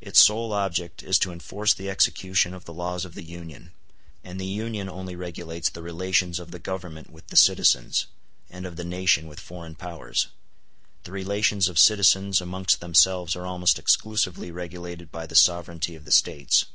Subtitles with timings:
[0.00, 3.72] Its sole object is to enforce the execution of the laws of the Union;
[4.22, 8.06] and the Union only regulates the relations of the Government with the citizens,
[8.48, 10.28] and of the nation with Foreign Powers:
[11.02, 16.12] the relations of citizens amongst themselves are almost exclusively regulated by the sovereignty of the
[16.12, 16.66] States.